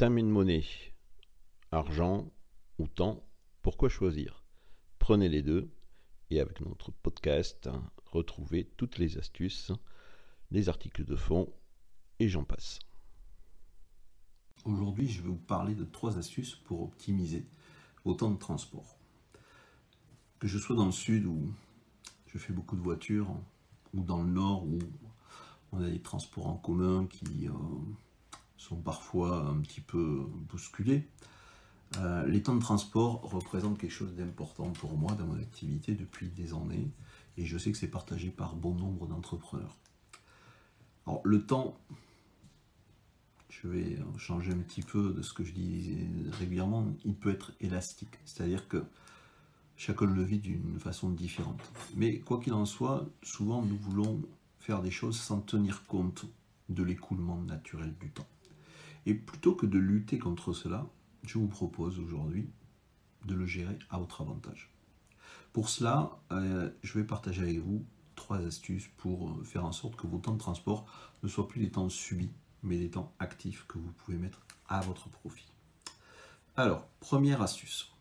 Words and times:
Monnaie, 0.00 0.64
argent 1.72 2.30
ou 2.78 2.86
temps, 2.86 3.26
pourquoi 3.62 3.88
choisir? 3.88 4.44
Prenez 5.00 5.28
les 5.28 5.42
deux 5.42 5.74
et 6.30 6.40
avec 6.40 6.60
notre 6.60 6.92
podcast, 6.92 7.68
retrouvez 8.06 8.64
toutes 8.76 8.98
les 8.98 9.18
astuces, 9.18 9.72
les 10.52 10.68
articles 10.68 11.04
de 11.04 11.16
fond 11.16 11.52
et 12.20 12.28
j'en 12.28 12.44
passe. 12.44 12.78
Aujourd'hui, 14.64 15.08
je 15.08 15.20
vais 15.20 15.28
vous 15.28 15.36
parler 15.36 15.74
de 15.74 15.84
trois 15.84 16.16
astuces 16.16 16.54
pour 16.54 16.82
optimiser 16.82 17.44
vos 18.04 18.14
temps 18.14 18.30
de 18.30 18.38
transport. 18.38 18.96
Que 20.38 20.46
je 20.46 20.58
sois 20.58 20.76
dans 20.76 20.86
le 20.86 20.92
sud 20.92 21.26
où 21.26 21.52
je 22.26 22.38
fais 22.38 22.52
beaucoup 22.52 22.76
de 22.76 22.82
voitures, 22.82 23.34
ou 23.92 24.04
dans 24.04 24.22
le 24.22 24.30
nord 24.30 24.64
où 24.64 24.78
on 25.72 25.82
a 25.82 25.90
des 25.90 26.00
transports 26.00 26.46
en 26.46 26.56
commun 26.56 27.06
qui 27.06 27.48
euh, 27.48 27.52
sont 28.58 28.76
parfois 28.76 29.46
un 29.48 29.60
petit 29.60 29.80
peu 29.80 30.26
bousculés. 30.50 31.08
Euh, 31.98 32.26
les 32.26 32.42
temps 32.42 32.54
de 32.54 32.60
transport 32.60 33.22
représentent 33.22 33.78
quelque 33.78 33.92
chose 33.92 34.14
d'important 34.14 34.70
pour 34.70 34.98
moi 34.98 35.12
dans 35.12 35.26
mon 35.26 35.40
activité 35.40 35.94
depuis 35.94 36.28
des 36.28 36.52
années 36.52 36.90
et 37.38 37.46
je 37.46 37.56
sais 37.56 37.72
que 37.72 37.78
c'est 37.78 37.88
partagé 37.88 38.30
par 38.30 38.56
bon 38.56 38.74
nombre 38.74 39.06
d'entrepreneurs. 39.06 39.76
Alors 41.06 41.22
le 41.24 41.46
temps, 41.46 41.78
je 43.48 43.68
vais 43.68 43.98
changer 44.18 44.52
un 44.52 44.58
petit 44.58 44.82
peu 44.82 45.14
de 45.14 45.22
ce 45.22 45.32
que 45.32 45.44
je 45.44 45.52
dis 45.52 45.96
régulièrement, 46.32 46.86
il 47.04 47.14
peut 47.14 47.30
être 47.30 47.52
élastique, 47.60 48.18
c'est-à-dire 48.26 48.68
que 48.68 48.84
chacun 49.76 50.06
le 50.06 50.22
vit 50.22 50.40
d'une 50.40 50.78
façon 50.78 51.08
différente. 51.08 51.60
Mais 51.96 52.18
quoi 52.18 52.40
qu'il 52.40 52.52
en 52.52 52.66
soit, 52.66 53.08
souvent 53.22 53.62
nous 53.62 53.78
voulons 53.78 54.20
faire 54.58 54.82
des 54.82 54.90
choses 54.90 55.18
sans 55.18 55.40
tenir 55.40 55.86
compte 55.86 56.26
de 56.68 56.82
l'écoulement 56.82 57.40
naturel 57.40 57.94
du 57.98 58.10
temps. 58.10 58.26
Et 59.06 59.14
plutôt 59.14 59.54
que 59.54 59.66
de 59.66 59.78
lutter 59.78 60.18
contre 60.18 60.52
cela, 60.52 60.86
je 61.22 61.38
vous 61.38 61.48
propose 61.48 61.98
aujourd'hui 61.98 62.48
de 63.26 63.34
le 63.34 63.46
gérer 63.46 63.78
à 63.90 63.98
votre 63.98 64.20
avantage. 64.20 64.72
Pour 65.52 65.68
cela, 65.68 66.18
euh, 66.32 66.70
je 66.82 66.98
vais 66.98 67.04
partager 67.04 67.42
avec 67.42 67.58
vous 67.58 67.84
trois 68.14 68.38
astuces 68.38 68.88
pour 68.96 69.30
euh, 69.30 69.44
faire 69.44 69.64
en 69.64 69.72
sorte 69.72 69.96
que 69.96 70.06
vos 70.06 70.18
temps 70.18 70.34
de 70.34 70.38
transport 70.38 70.86
ne 71.22 71.28
soient 71.28 71.48
plus 71.48 71.60
des 71.60 71.70
temps 71.70 71.88
subis, 71.88 72.30
mais 72.62 72.78
des 72.78 72.90
temps 72.90 73.12
actifs 73.18 73.64
que 73.66 73.78
vous 73.78 73.92
pouvez 73.92 74.18
mettre 74.18 74.40
à 74.68 74.80
votre 74.80 75.08
profit. 75.08 75.46
Alors, 76.56 76.86
première 77.00 77.40
astuce. 77.40 77.92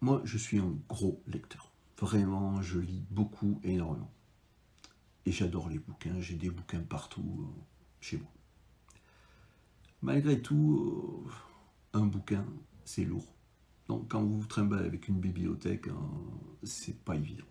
Moi, 0.00 0.20
je 0.24 0.36
suis 0.36 0.58
un 0.58 0.74
gros 0.88 1.22
lecteur. 1.28 1.70
Vraiment, 1.98 2.60
je 2.60 2.80
lis 2.80 3.04
beaucoup, 3.10 3.60
énormément. 3.62 4.10
Et 5.24 5.32
j'adore 5.32 5.68
les 5.68 5.78
bouquins, 5.78 6.18
j'ai 6.20 6.34
des 6.34 6.50
bouquins 6.50 6.80
partout 6.80 7.22
euh, 7.22 7.60
chez 8.00 8.18
moi. 8.18 8.30
Malgré 10.02 10.40
tout, 10.40 11.24
euh, 11.94 11.98
un 11.98 12.06
bouquin, 12.06 12.44
c'est 12.84 13.04
lourd. 13.04 13.32
Donc 13.88 14.08
quand 14.10 14.22
vous 14.22 14.40
vous 14.40 14.46
trimballez 14.46 14.86
avec 14.86 15.08
une 15.08 15.20
bibliothèque, 15.20 15.88
hein, 15.88 16.10
c'est 16.64 16.98
pas 17.04 17.14
évident. 17.14 17.44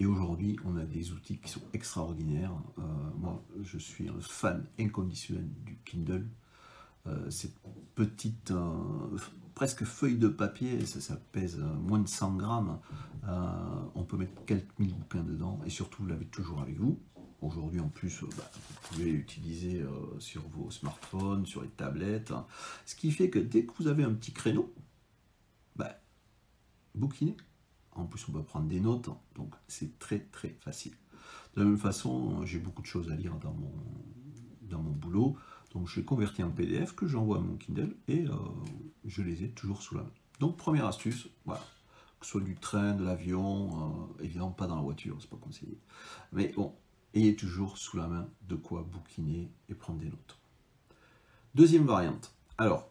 Et 0.00 0.06
aujourd'hui, 0.06 0.56
on 0.64 0.76
a 0.76 0.84
des 0.84 1.10
outils 1.10 1.38
qui 1.38 1.50
sont 1.50 1.62
extraordinaires. 1.72 2.54
Euh, 2.78 2.82
moi, 3.16 3.44
je 3.62 3.78
suis 3.78 4.08
un 4.08 4.20
fan 4.20 4.64
inconditionnel 4.78 5.48
du 5.64 5.76
Kindle. 5.84 6.28
cette 7.30 7.56
petite, 7.94 8.52
presque 9.58 9.82
feuille 9.82 10.18
de 10.18 10.28
papier, 10.28 10.86
ça, 10.86 11.16
pèse 11.32 11.58
moins 11.58 11.98
de 11.98 12.06
100 12.06 12.36
grammes. 12.36 12.78
on 13.96 14.04
peut 14.04 14.16
mettre 14.16 14.44
quelques 14.46 14.78
mille 14.78 14.94
bouquins 14.94 15.24
dedans 15.24 15.58
et 15.66 15.68
surtout, 15.68 16.02
vous 16.02 16.08
l'avez 16.08 16.26
toujours 16.26 16.60
avec 16.60 16.78
vous. 16.78 16.96
Aujourd'hui, 17.42 17.80
en 17.80 17.88
plus, 17.88 18.22
euh, 18.22 18.28
bah, 18.36 18.48
vous 18.54 18.88
pouvez 18.88 19.10
l'utiliser 19.10 19.82
euh, 19.82 20.20
sur 20.20 20.46
vos 20.48 20.70
smartphones, 20.70 21.44
sur 21.44 21.62
les 21.62 21.70
tablettes. 21.70 22.30
Hein. 22.30 22.46
Ce 22.86 22.94
qui 22.94 23.10
fait 23.10 23.30
que 23.30 23.40
dès 23.40 23.64
que 23.64 23.72
vous 23.80 23.88
avez 23.88 24.04
un 24.04 24.14
petit 24.14 24.32
créneau, 24.32 24.72
bah, 25.74 26.00
bouquinez. 26.94 27.36
En 27.96 28.04
plus, 28.06 28.28
on 28.28 28.32
peut 28.32 28.44
prendre 28.44 28.68
des 28.68 28.78
notes, 28.78 29.08
hein. 29.08 29.18
donc 29.34 29.56
c'est 29.66 29.98
très 29.98 30.20
très 30.20 30.56
facile. 30.60 30.92
De 31.56 31.62
la 31.62 31.66
même 31.66 31.78
façon, 31.78 32.46
j'ai 32.46 32.60
beaucoup 32.60 32.82
de 32.82 32.86
choses 32.86 33.10
à 33.10 33.16
lire 33.16 33.34
dans 33.40 33.52
mon, 33.52 34.92
boulot, 34.92 35.36
donc 35.72 35.88
je 35.88 35.96
les 35.96 36.04
convertis 36.04 36.42
en 36.42 36.50
PDF 36.50 36.94
que 36.94 37.06
j'envoie 37.06 37.38
à 37.38 37.40
mon 37.40 37.56
Kindle 37.56 37.96
et 38.06 38.26
euh, 38.26 38.34
je 39.08 39.22
les 39.22 39.44
ai 39.44 39.50
toujours 39.50 39.82
sous 39.82 39.96
la 39.96 40.02
main. 40.02 40.12
Donc 40.40 40.56
première 40.56 40.86
astuce, 40.86 41.28
que 41.46 42.26
ce 42.26 42.30
soit 42.30 42.40
du 42.40 42.54
train, 42.54 42.94
de 42.94 43.04
l'avion, 43.04 44.08
évidemment 44.20 44.50
pas 44.50 44.66
dans 44.66 44.76
la 44.76 44.82
voiture, 44.82 45.16
c'est 45.20 45.30
pas 45.30 45.36
conseillé. 45.36 45.78
Mais 46.32 46.52
bon, 46.56 46.74
ayez 47.14 47.34
toujours 47.34 47.78
sous 47.78 47.96
la 47.96 48.06
main 48.06 48.28
de 48.48 48.54
quoi 48.54 48.82
bouquiner 48.82 49.50
et 49.68 49.74
prendre 49.74 49.98
des 49.98 50.06
notes. 50.06 50.38
Deuxième 51.54 51.86
variante. 51.86 52.34
Alors, 52.58 52.88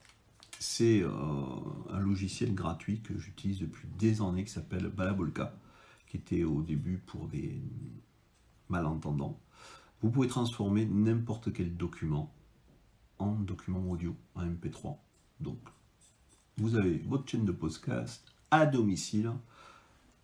c'est 0.60 1.02
euh, 1.02 1.12
un 1.92 2.00
logiciel 2.00 2.56
gratuit 2.56 3.02
que 3.02 3.18
j'utilise 3.18 3.60
depuis 3.60 3.88
des 4.00 4.22
années 4.22 4.44
qui 4.44 4.52
s'appelle 4.52 4.88
Balabolka, 4.88 5.54
qui 6.08 6.18
était 6.18 6.44
au 6.44 6.62
début 6.62 6.98
pour 6.98 7.28
des 7.28 7.62
malentendants. 8.70 9.40
Vous 10.02 10.10
pouvez 10.10 10.28
transformer 10.28 10.86
n'importe 10.86 11.54
quel 11.54 11.76
document 11.76 12.34
en 13.20 13.34
document 13.34 13.90
audio, 13.90 14.16
en 14.36 14.46
MP3. 14.46 14.98
Donc, 15.40 15.60
vous 16.58 16.76
avez 16.76 16.98
votre 17.00 17.30
chaîne 17.30 17.46
de 17.46 17.52
podcast 17.52 18.26
à 18.50 18.66
domicile, 18.66 19.32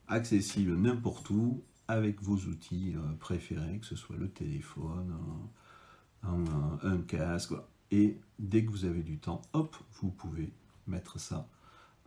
accessible 0.08 0.76
n'importe 0.76 1.30
où, 1.30 1.62
avec 1.88 2.22
vos 2.22 2.36
outils 2.36 2.94
euh, 2.96 3.14
préférés, 3.20 3.80
que 3.80 3.86
ce 3.86 3.96
soit 3.96 4.18
le 4.18 4.30
téléphone, 4.30 5.14
un, 6.24 6.98
casque, 7.06 7.54
et 7.92 8.18
dès 8.40 8.64
que 8.64 8.72
vous 8.72 8.86
avez 8.86 9.04
du 9.04 9.18
temps, 9.18 9.42
hop, 9.52 9.76
vous 10.02 10.10
pouvez 10.10 10.54
mettre 10.88 11.20
ça 11.20 11.48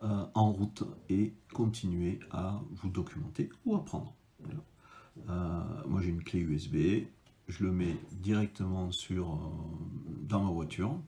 euh, 0.03 0.25
en 0.33 0.51
route 0.51 0.83
et 1.09 1.33
continuer 1.53 2.19
à 2.31 2.59
vous 2.71 2.89
documenter 2.89 3.49
ou 3.65 3.75
apprendre. 3.75 4.15
Euh, 5.29 5.61
moi 5.87 6.01
j'ai 6.01 6.09
une 6.09 6.23
clé 6.23 6.39
USB, 6.39 7.05
je 7.47 7.63
le 7.63 7.71
mets 7.71 7.95
directement 8.11 8.91
sur, 8.91 9.39
dans 10.23 10.43
ma 10.43 10.51
voiture, 10.51 10.99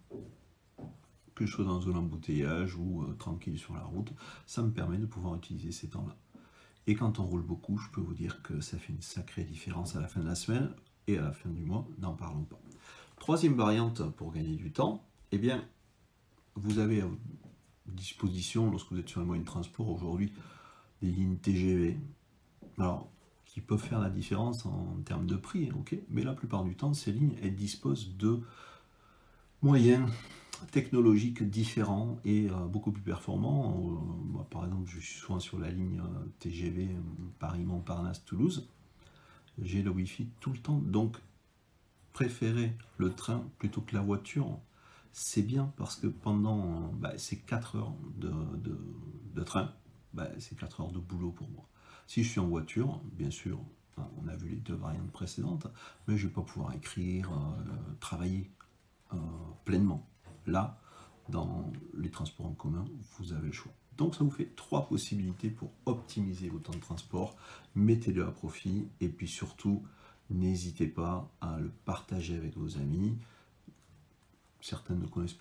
que 1.39 1.45
je 1.45 1.53
sois 1.53 1.63
dans 1.63 1.87
un 1.87 1.95
embouteillage 1.95 2.75
ou 2.75 3.05
tranquille 3.17 3.57
sur 3.57 3.73
la 3.73 3.83
route, 3.83 4.11
ça 4.45 4.61
me 4.61 4.71
permet 4.71 4.97
de 4.97 5.05
pouvoir 5.05 5.35
utiliser 5.35 5.71
ces 5.71 5.87
temps-là. 5.87 6.17
Et 6.85 6.95
quand 6.95 7.19
on 7.19 7.23
roule 7.23 7.43
beaucoup, 7.43 7.77
je 7.77 7.89
peux 7.91 8.01
vous 8.01 8.13
dire 8.13 8.41
que 8.41 8.59
ça 8.59 8.77
fait 8.77 8.91
une 8.91 9.01
sacrée 9.01 9.45
différence 9.45 9.95
à 9.95 10.01
la 10.01 10.09
fin 10.09 10.19
de 10.19 10.25
la 10.25 10.35
semaine 10.35 10.69
et 11.07 11.17
à 11.17 11.21
la 11.21 11.31
fin 11.31 11.49
du 11.49 11.63
mois, 11.63 11.87
n'en 11.99 12.13
parlons 12.13 12.43
pas. 12.43 12.59
Troisième 13.19 13.55
variante 13.55 14.01
pour 14.17 14.33
gagner 14.33 14.57
du 14.57 14.73
temps, 14.73 15.07
eh 15.31 15.37
bien, 15.37 15.63
vous 16.55 16.79
avez 16.79 17.01
à 17.01 17.07
disposition, 17.87 18.69
lorsque 18.69 18.91
vous 18.91 18.99
êtes 18.99 19.07
sur 19.07 19.21
un 19.21 19.25
moyen 19.25 19.41
de 19.41 19.47
transport 19.47 19.87
aujourd'hui, 19.87 20.33
des 21.01 21.11
lignes 21.11 21.37
TGV, 21.37 21.97
alors, 22.77 23.09
qui 23.45 23.61
peuvent 23.61 23.81
faire 23.81 23.99
la 23.99 24.09
différence 24.09 24.65
en 24.65 24.97
termes 25.05 25.25
de 25.25 25.37
prix, 25.37 25.71
ok? 25.71 25.95
Mais 26.09 26.23
la 26.23 26.33
plupart 26.33 26.65
du 26.65 26.75
temps, 26.75 26.93
ces 26.93 27.13
lignes, 27.13 27.37
elles 27.41 27.55
disposent 27.55 28.17
de 28.17 28.41
moyens 29.61 30.09
technologiques 30.67 31.43
différents 31.43 32.19
et 32.25 32.49
euh, 32.49 32.67
beaucoup 32.67 32.91
plus 32.91 33.01
performants. 33.01 33.99
Euh, 34.37 34.43
par 34.43 34.65
exemple, 34.65 34.89
je 34.89 34.99
suis 34.99 35.19
souvent 35.19 35.39
sur 35.39 35.59
la 35.59 35.69
ligne 35.69 35.99
euh, 35.99 36.25
TGV 36.39 36.89
Paris-Montparnasse-Toulouse. 37.39 38.69
J'ai 39.61 39.81
le 39.81 39.91
Wi-Fi 39.91 40.29
tout 40.39 40.51
le 40.51 40.59
temps, 40.59 40.77
donc 40.77 41.17
préférer 42.13 42.73
le 42.97 43.11
train 43.11 43.43
plutôt 43.57 43.81
que 43.81 43.93
la 43.95 44.01
voiture, 44.01 44.59
c'est 45.11 45.41
bien 45.41 45.73
parce 45.77 45.95
que 45.95 46.07
pendant 46.07 46.91
bah, 46.93 47.17
ces 47.17 47.37
4 47.37 47.75
heures 47.75 47.93
de, 48.17 49.43
train, 49.43 49.73
bah, 50.13 50.27
c'est 50.39 50.57
4 50.57 50.81
heures 50.81 50.91
de 50.91 50.99
boulot 50.99 51.31
pour 51.31 51.49
moi. 51.49 51.67
Si 52.07 52.23
je 52.23 52.29
suis 52.29 52.39
en 52.39 52.47
voiture, 52.47 53.01
bien 53.13 53.31
sûr, 53.31 53.59
on 53.97 54.27
a 54.29 54.35
vu 54.35 54.49
les 54.49 54.55
deux 54.55 54.75
variantes 54.75 55.11
précédentes, 55.11 55.67
mais 56.07 56.17
je 56.17 56.23
ne 56.23 56.29
vais 56.29 56.35
pas 56.35 56.41
pouvoir 56.41 56.73
écrire, 56.73 57.29
travailler 57.99 58.49
pleinement. 59.65 60.07
Dans 61.27 61.71
les 61.97 62.09
transports 62.09 62.47
en 62.47 62.53
commun, 62.53 62.85
vous 63.17 63.33
avez 63.33 63.47
le 63.47 63.53
choix. 63.53 63.71
Donc 63.97 64.15
ça 64.15 64.23
vous 64.23 64.31
fait 64.31 64.55
trois 64.55 64.87
possibilités 64.87 65.49
pour 65.49 65.71
optimiser 65.85 66.49
vos 66.49 66.57
temps 66.57 66.73
de 66.73 66.79
transport. 66.79 67.35
Mettez-le 67.75 68.25
à 68.25 68.31
profit 68.31 68.87
et 69.01 69.09
puis 69.09 69.27
surtout, 69.27 69.83
n'hésitez 70.29 70.87
pas 70.87 71.29
à 71.41 71.59
le 71.59 71.69
partager 71.85 72.35
avec 72.35 72.57
vos 72.57 72.77
amis. 72.77 73.17
Certains 74.61 74.95
ne 74.95 75.05
connaissent 75.05 75.33
pas 75.33 75.37